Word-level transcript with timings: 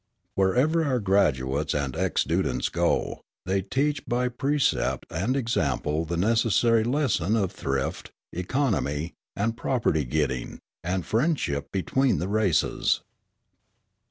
Wherever 0.33 0.83
our 0.83 0.99
graduates 0.99 1.75
and 1.75 1.95
ex 1.95 2.21
students 2.21 2.69
go, 2.69 3.21
they 3.45 3.61
teach 3.61 4.03
by 4.07 4.29
precept 4.29 5.05
and 5.11 5.37
example 5.37 6.05
the 6.05 6.17
necessary 6.17 6.83
lesson 6.83 7.35
of 7.35 7.51
thrift, 7.51 8.09
economy, 8.33 9.13
and 9.35 9.55
property 9.55 10.03
getting, 10.05 10.57
and 10.83 11.05
friendship 11.05 11.71
between 11.71 12.17
the 12.17 12.27
races. 12.27 13.01